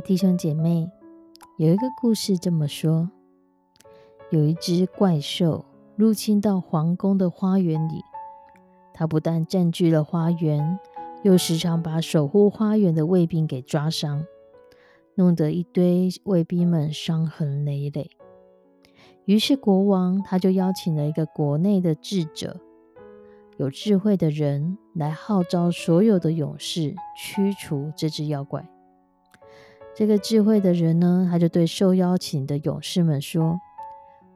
[0.00, 0.90] 弟兄姐妹，
[1.58, 3.10] 有一个故事这么说：
[4.30, 8.02] 有一只怪兽入侵到皇宫的花园里，
[8.94, 10.78] 它不但占据了花园，
[11.22, 14.24] 又时常把守护花园的卫兵给抓伤，
[15.16, 18.10] 弄得一堆卫兵们伤痕累累。
[19.26, 22.58] 于是国王他就邀请了一个国内的智者、
[23.58, 28.66] 有智慧的人来号召所有的勇士驱除这只妖怪。
[30.00, 33.60] 这个智慧的人呢，他就对受邀请的勇士们说：“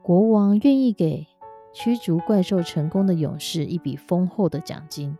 [0.00, 1.26] 国王愿意给
[1.74, 5.18] 驱逐怪兽成功的勇士一笔丰厚的奖金。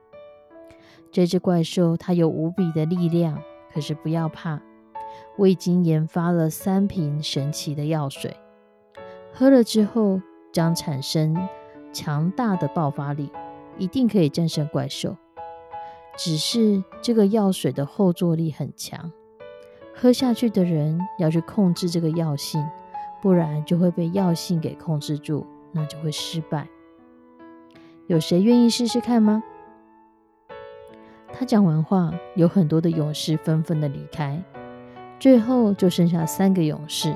[1.12, 4.62] 这只怪兽它有无比的力量，可是不要怕，
[5.36, 8.34] 我已经研发了三瓶神奇的药水，
[9.34, 10.22] 喝了之后
[10.54, 11.36] 将产生
[11.92, 13.30] 强大的爆发力，
[13.76, 15.18] 一定可以战胜怪兽。
[16.16, 19.12] 只是这个药水的后坐力很强。”
[20.00, 22.66] 喝下去的人要去控制这个药性，
[23.20, 26.66] 不然就会被药性给控制住，那就会失败。
[28.06, 29.42] 有谁愿意试试看吗？
[31.34, 34.42] 他讲完话，有很多的勇士纷纷的离开，
[35.18, 37.14] 最后就剩下三个勇士，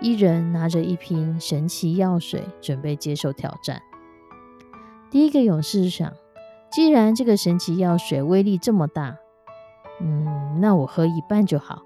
[0.00, 3.82] 一人拿着一瓶神奇药水，准备接受挑战。
[5.10, 6.12] 第一个勇士想，
[6.70, 9.16] 既然这个神奇药水威力这么大，
[10.00, 11.82] 嗯，那我喝一半就好。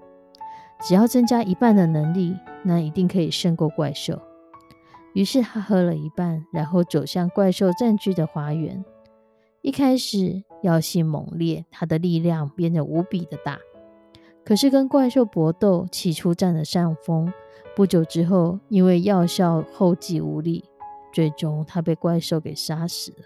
[0.81, 4.19] 只要增加一半的能力，那一定可以胜过怪兽。
[5.13, 8.83] 于是他喝了一半，然后走向怪兽占据的花园。
[9.61, 13.59] 一开始药性猛烈，他的力量变得无比的大。
[14.45, 17.33] 可是跟怪兽搏斗，起初占了上风。
[17.75, 20.63] 不久之后，因为药效后继无力，
[21.11, 23.17] 最终他被怪兽给杀死了。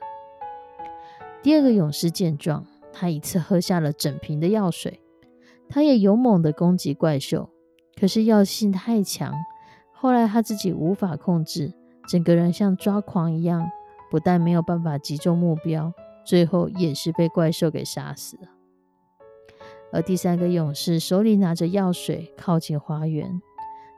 [1.43, 4.99] 第二个勇士见状，他一次喝下了整瓶的药水。
[5.69, 7.49] 他也勇猛的攻击怪兽，
[7.99, 9.33] 可是药性太强，
[9.91, 11.73] 后来他自己无法控制，
[12.07, 13.69] 整个人像抓狂一样，
[14.11, 15.91] 不但没有办法击中目标，
[16.23, 18.49] 最后也是被怪兽给杀死了。
[19.91, 23.41] 而第三个勇士手里拿着药水，靠近花园，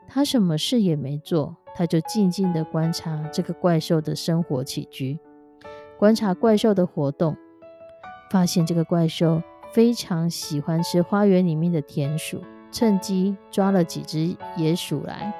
[0.06, 5.18] 他什么事也没做，他就静静的观察这个怪兽的生活起居，
[5.98, 7.36] 观察怪兽的活动，
[8.30, 9.42] 发现这个怪兽。
[9.72, 15.34] 非常喜欢吃花园里面的田鼠，趁机抓了几只野鼠来，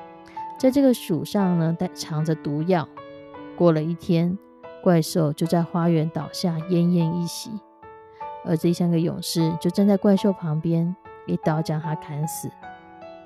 [0.59, 2.88] 在这个鼠上呢带藏着毒药。
[3.56, 4.37] 过了一天，
[4.82, 7.50] 怪兽就在花园倒下，奄奄一息。
[8.44, 10.94] 而这三个勇士就站在怪兽旁边，
[11.26, 12.50] 一刀将他砍死。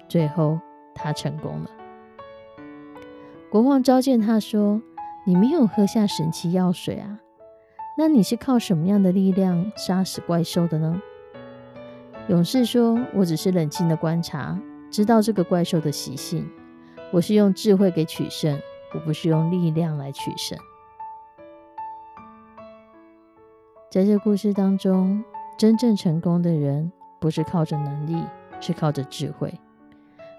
[0.08, 0.58] 最后，
[0.94, 1.70] 他成功了。
[3.50, 4.80] 国王召见他说
[5.26, 7.18] ：“你没有喝下神奇药水啊？”
[8.00, 11.02] 那你是靠什么样的力量杀死怪兽的呢？
[12.28, 14.58] 勇士说：“我只是冷静的观察，
[14.90, 16.50] 知道这个怪兽的习性。
[17.12, 18.58] 我是用智慧给取胜，
[18.94, 20.58] 我不是用力量来取胜。”
[23.92, 25.22] 在这故事当中，
[25.58, 28.24] 真正成功的人不是靠着能力，
[28.62, 29.50] 是靠着智慧；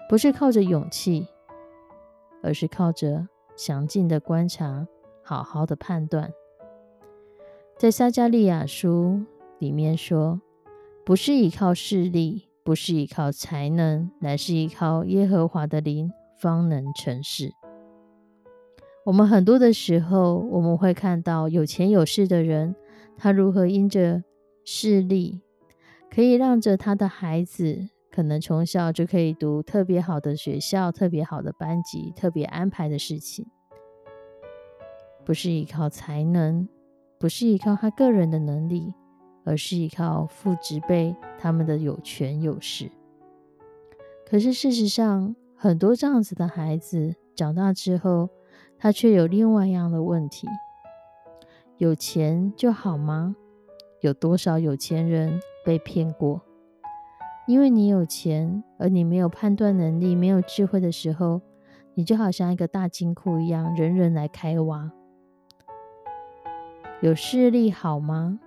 [0.08, 1.28] 不是靠着勇气，
[2.42, 4.84] 而是靠着详尽的观察，
[5.22, 6.32] 好好的判断。
[7.82, 9.22] 在撒加利亚书
[9.58, 10.40] 里面说
[11.04, 16.08] ：“不是依靠势力，不是依靠才能，乃是依靠耶和华的灵，
[16.38, 17.50] 方能成事。”
[19.04, 22.76] 我们很多的时候，我们会看到有钱有势的人，
[23.16, 24.22] 他如何因着
[24.64, 25.40] 势力，
[26.08, 33.44] 可以让着他的孩子，可能从小就可以读特别好的学校、特别好的班级、特别安排的事情，
[35.24, 36.68] 不是依靠才能。
[37.22, 38.92] 不是依靠他个人的能力，
[39.44, 42.90] 而是依靠父执辈他们的有权有势。
[44.28, 48.28] 可是事实上，很多这样子的孩子长大之后，
[48.76, 50.48] 他却有另外一样的问题：
[51.76, 53.36] 有钱就好吗？
[54.00, 56.42] 有多少有钱人被骗过？
[57.46, 61.40] 因为你有钱，而你没有判断能力、没有智慧的时候，
[61.94, 64.90] 你就好像一个大金库一样，人人来开挖。
[67.02, 68.38] 有势力好吗？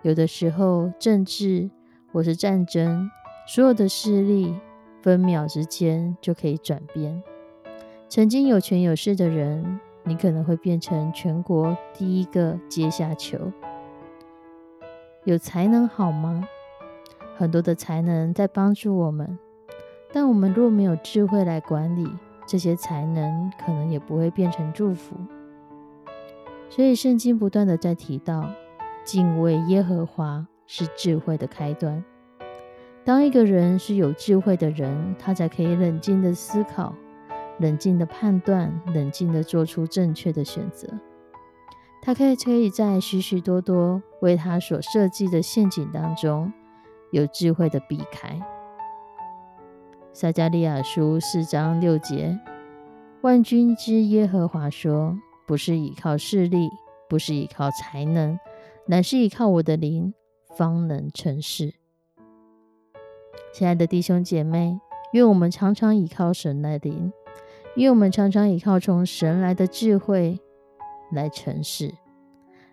[0.00, 1.68] 有的时候，政治
[2.10, 3.10] 或是战争，
[3.46, 4.54] 所有的势力
[5.02, 7.22] 分秒之间就可以转变。
[8.08, 13.52] 曾经有权有势的人，你可能会变成全国第一个阶下囚。
[15.24, 16.48] 有才能好吗？
[17.36, 19.38] 很多的才能在帮助我们，
[20.10, 22.08] 但我们若没有智慧来管理
[22.46, 25.16] 这些才能，可能也不会变成祝福。
[26.74, 28.50] 所以圣经不断的在提到，
[29.04, 32.04] 敬畏耶和华是智慧的开端。
[33.04, 36.92] 当一个人是有智慧的人，他才可以冷静的思考、
[37.60, 40.88] 冷静的判断、冷静的做出正确的选择。
[42.02, 46.52] 他可以可以在许许多多为他所设计的陷阱当中，
[47.12, 48.40] 有智慧的避开。
[50.12, 52.36] 撒加利亚书四章六节，
[53.20, 56.68] 万军之耶和华说：“不是依靠势力，
[57.08, 58.38] 不是依靠才能，
[58.86, 60.14] 乃是依靠我的灵，
[60.56, 61.74] 方能成事。”
[63.52, 64.78] 亲爱的弟兄姐妹，
[65.12, 67.12] 愿我们常常依靠神的灵，
[67.76, 70.40] 愿我们常常依靠从神来的智慧。
[71.12, 71.94] 来成事，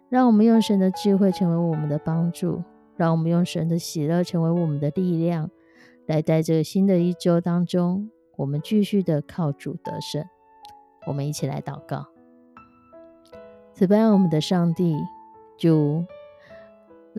[0.10, 2.64] 让我们用神的智慧成为我们的帮助，
[2.96, 5.52] 让我们用神的喜乐成为我们的力量，
[6.08, 10.26] 来在这个新的一周当中，我们继续的靠主得胜。
[11.06, 12.08] 我们一起来祷告，
[13.74, 14.96] 此般我们的上帝
[15.58, 16.04] 就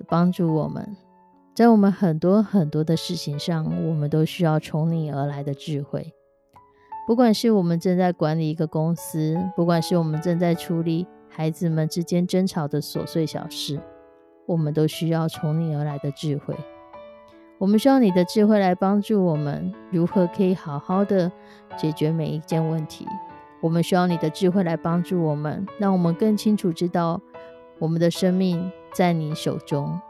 [0.09, 0.97] 帮助我们，
[1.55, 6.13] 在我们很多很多的事情上，我们都需要从你而来的智慧。
[7.07, 13.81] 不管是我们正在管理一个公司，不管是我们正在处理孩子们之间争吵的琐碎小事，
[14.47, 16.55] 我们都需要从你而来的智慧。
[17.59, 21.31] 我们需要你的智慧来帮助我们如何可以好好的
[21.77, 23.07] 解决每一件问题。
[23.63, 27.21] 我们需要你的智慧来帮助我们，让我们更清楚知道
[27.79, 30.01] 我们的生命在你手中，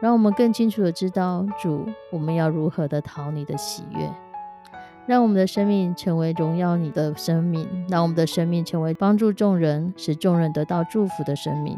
[0.00, 4.10] 让我们更清楚的知道主，我们要如何的讨你的喜悦。
[5.04, 11.76] 让我们的生命成为荣耀你的生命，让我们的生命成为帮助众人、使众人得到祝福的生命。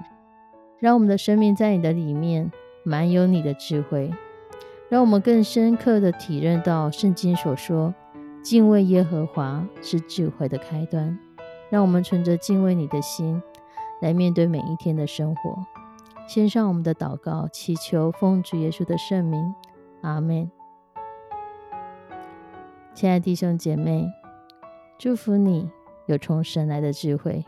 [0.79, 2.53] 让我们的生命在你的里面
[2.85, 4.13] 满有你的智慧，
[4.91, 7.95] 让我们更深刻的体认到圣经所说：
[8.45, 11.19] 敬畏耶和华是智慧的开端。
[11.71, 13.43] 让我们存着敬畏你的心
[14.01, 15.57] 来面对每一天的生活。
[16.29, 19.53] 献上我们的祷告，祈求奉主耶稣的圣名，
[20.03, 20.49] 阿门。
[22.95, 24.07] 亲爱的弟兄姐妹，
[24.99, 25.69] 祝福你
[26.07, 27.45] 有从神来的智慧，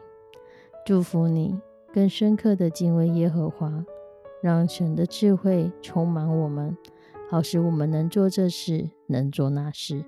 [0.85, 1.61] 祝福你
[1.93, 3.85] 更深刻的敬畏耶和华，
[4.43, 6.77] 让神的智慧充满我们，
[7.31, 10.05] 好使我们能做这事，能做那事。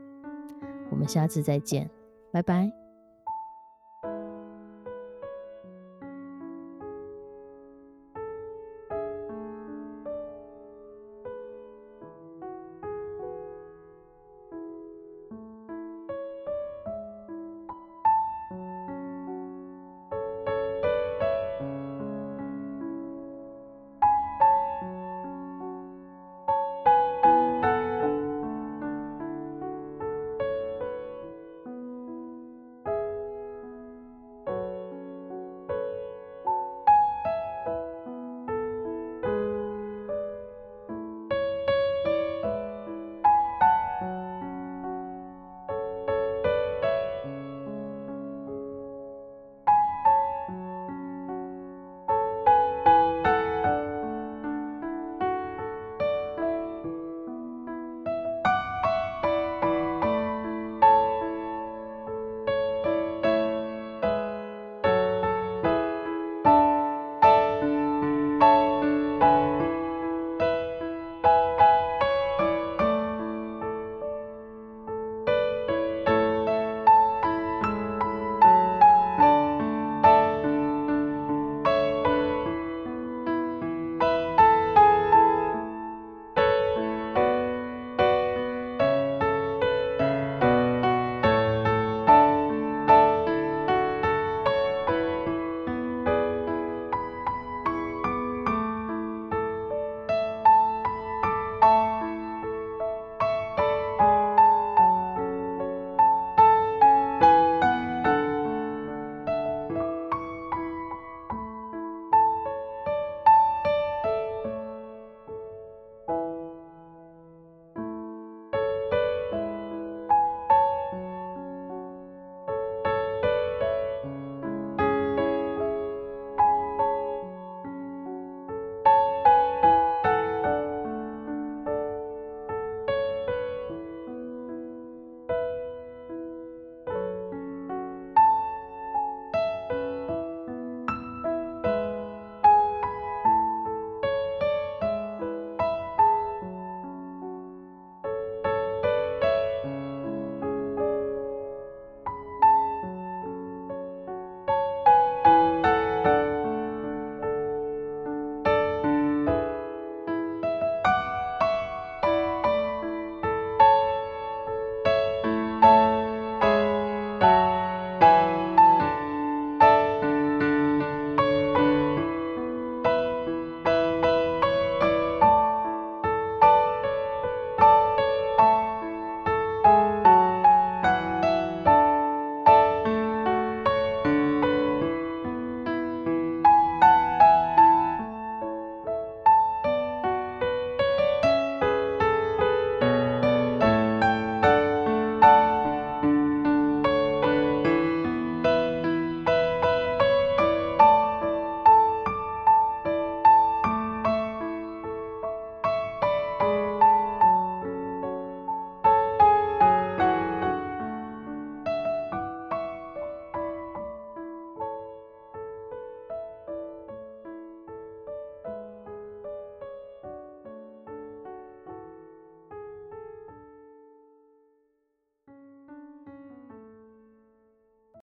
[0.91, 1.89] 我们下次再见，
[2.33, 2.88] 拜拜。